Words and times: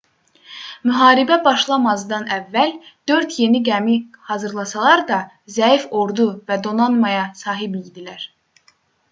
müharibə 0.91 1.35
başlamazdan 1.47 2.25
əvvəl 2.37 2.73
dörd 3.11 3.35
yeni 3.43 3.61
gəmi 3.67 3.99
hazırlasalar 4.31 5.05
da 5.13 5.21
zəif 5.59 5.87
ordu 6.01 6.27
və 6.51 6.59
donanmaya 6.69 7.23
sahib 7.45 7.79
idilər 7.85 8.27